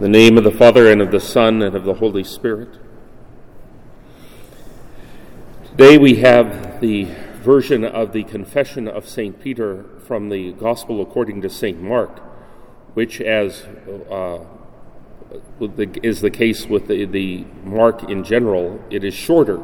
[0.00, 2.70] The name of the Father, and of the Son, and of the Holy Spirit.
[5.72, 7.04] Today we have the
[7.42, 9.38] version of the Confession of St.
[9.38, 11.82] Peter from the Gospel according to St.
[11.82, 12.18] Mark,
[12.94, 13.66] which, as
[14.10, 14.38] uh,
[16.02, 19.60] is the case with the, the Mark in general, it is shorter.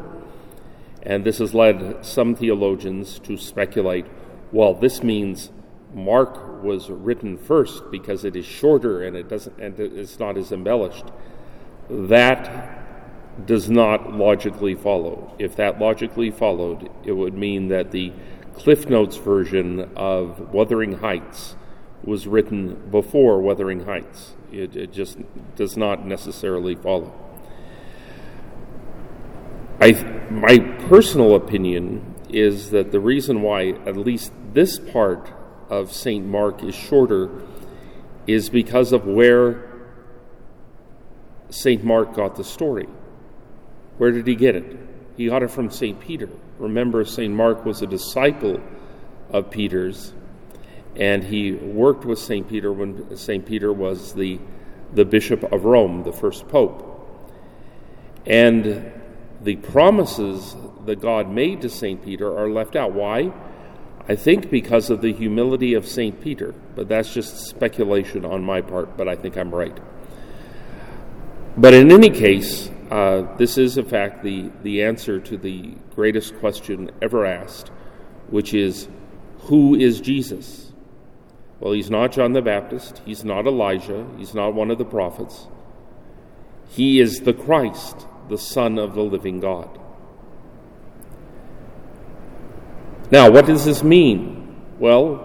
[1.03, 4.05] And this has led some theologians to speculate
[4.53, 5.51] well, this means
[5.95, 10.53] Mark was written first because it is shorter and it doesn't and it's not as
[10.53, 11.07] embellished.
[11.89, 15.35] That does not logically follow.
[15.39, 18.13] If that logically followed, it would mean that the
[18.55, 21.55] Cliff Notes version of Wuthering Heights
[22.03, 24.35] was written before Wuthering Heights.
[24.51, 25.19] It, it just
[25.57, 27.13] does not necessarily follow.
[29.81, 29.93] I,
[30.31, 30.59] my
[30.89, 35.31] personal opinion is that the reason why at least this part
[35.69, 36.25] of St.
[36.25, 37.43] Mark is shorter
[38.27, 39.71] is because of where
[41.51, 41.85] St.
[41.85, 42.89] Mark got the story.
[43.99, 44.79] Where did he get it?
[45.17, 45.99] He got it from St.
[46.01, 46.29] Peter.
[46.59, 47.33] Remember, St.
[47.33, 48.61] Mark was a disciple
[49.31, 50.13] of Peter's,
[50.97, 52.49] and he worked with St.
[52.49, 53.45] Peter when St.
[53.47, 54.39] Peter was the,
[54.93, 56.83] the Bishop of Rome, the first Pope.
[58.27, 58.93] And
[59.43, 62.03] the promises that God made to St.
[62.05, 62.93] Peter are left out.
[62.93, 63.33] Why?
[64.09, 66.21] I think because of the humility of St.
[66.21, 69.77] Peter, but that's just speculation on my part, but I think I'm right.
[71.57, 76.39] But in any case, uh, this is, in fact, the, the answer to the greatest
[76.39, 77.69] question ever asked,
[78.29, 78.89] which is
[79.41, 80.73] who is Jesus?
[81.59, 85.49] Well, he's not John the Baptist, he's not Elijah, he's not one of the prophets.
[86.69, 89.81] He is the Christ, the Son of the living God.
[93.11, 94.57] Now, what does this mean?
[94.79, 95.23] Well,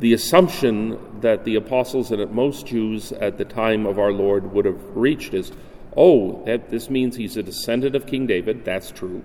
[0.00, 4.64] the assumption that the apostles and most Jews at the time of our Lord would
[4.64, 5.52] have reached is
[5.96, 8.64] oh, that this means he's a descendant of King David.
[8.64, 9.24] That's true.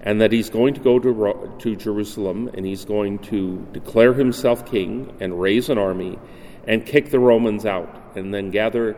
[0.00, 4.64] And that he's going to go to, to Jerusalem and he's going to declare himself
[4.64, 6.18] king and raise an army
[6.66, 8.96] and kick the Romans out and then gather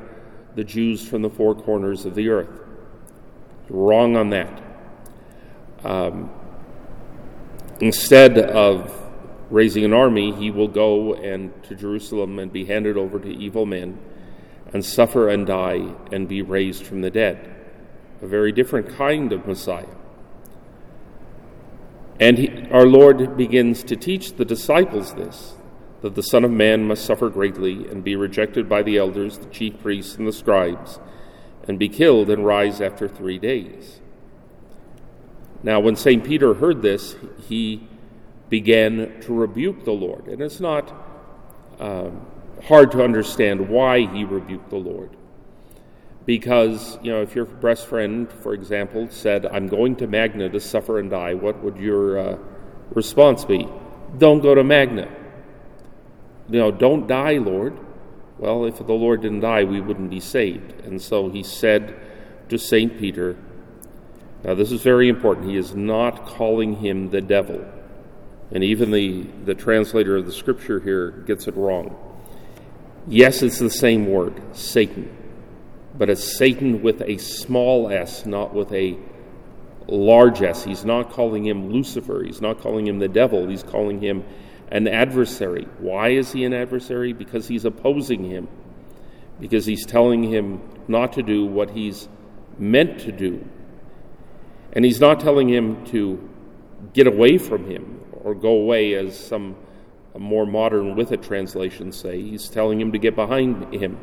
[0.54, 2.60] the Jews from the four corners of the earth.
[3.68, 4.62] Wrong on that.
[5.82, 6.30] Um,
[7.84, 8.90] Instead of
[9.50, 13.66] raising an army, he will go and to Jerusalem and be handed over to evil
[13.66, 13.98] men
[14.72, 17.54] and suffer and die and be raised from the dead.
[18.22, 19.94] A very different kind of Messiah.
[22.18, 25.52] And he, our Lord begins to teach the disciples this
[26.00, 29.50] that the Son of Man must suffer greatly and be rejected by the elders, the
[29.50, 31.00] chief priests, and the scribes,
[31.68, 34.00] and be killed and rise after three days.
[35.64, 36.22] Now, when St.
[36.22, 37.16] Peter heard this,
[37.48, 37.88] he
[38.50, 40.26] began to rebuke the Lord.
[40.26, 40.92] And it's not
[41.80, 42.26] um,
[42.64, 45.16] hard to understand why he rebuked the Lord.
[46.26, 50.60] Because, you know, if your best friend, for example, said, I'm going to Magna to
[50.60, 52.38] suffer and die, what would your uh,
[52.90, 53.66] response be?
[54.18, 55.10] Don't go to Magna.
[56.50, 57.78] You know, don't die, Lord.
[58.36, 60.84] Well, if the Lord didn't die, we wouldn't be saved.
[60.84, 61.98] And so he said
[62.50, 62.98] to St.
[62.98, 63.38] Peter,
[64.44, 65.48] now, this is very important.
[65.48, 67.64] He is not calling him the devil.
[68.50, 71.96] And even the, the translator of the scripture here gets it wrong.
[73.06, 75.14] Yes, it's the same word, Satan,
[75.96, 78.98] but it's Satan with a small s, not with a
[79.88, 80.62] large s.
[80.62, 82.22] He's not calling him Lucifer.
[82.22, 83.48] He's not calling him the devil.
[83.48, 84.24] He's calling him
[84.70, 85.66] an adversary.
[85.78, 87.14] Why is he an adversary?
[87.14, 88.48] Because he's opposing him,
[89.40, 92.08] because he's telling him not to do what he's
[92.58, 93.46] meant to do
[94.74, 96.28] and he's not telling him to
[96.92, 99.56] get away from him or go away, as some
[100.18, 102.20] more modern with it translations say.
[102.20, 103.98] He's telling him to get behind him.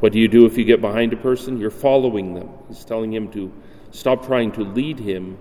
[0.00, 1.58] What do you do if you get behind a person?
[1.58, 2.48] You're following them.
[2.68, 3.52] He's telling him to
[3.90, 5.36] stop trying to lead him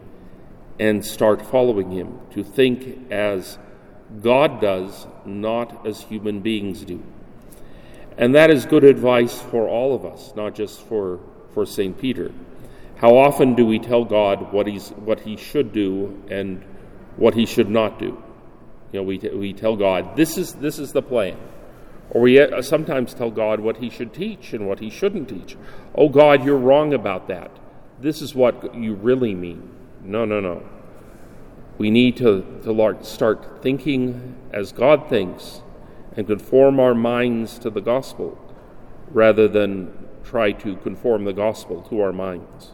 [0.79, 3.57] and start following him, to think as
[4.21, 7.03] God does, not as human beings do.
[8.17, 11.19] And that is good advice for all of us, not just for,
[11.53, 11.97] for St.
[11.97, 12.31] Peter.
[12.99, 16.61] How often do we tell God what, he's, what He should do and
[17.15, 18.21] what He should not do?
[18.91, 21.37] You know, we, we tell God, this is, this is the plan.
[22.09, 25.55] Or we uh, sometimes tell God what He should teach and what He shouldn't teach.
[25.95, 27.51] Oh, God, you're wrong about that.
[28.01, 29.69] This is what you really mean.
[30.03, 30.67] No, no, no.
[31.77, 35.61] We need to, to start thinking as God thinks
[36.17, 38.37] and conform our minds to the gospel
[39.11, 39.93] rather than
[40.25, 42.73] try to conform the gospel to our minds.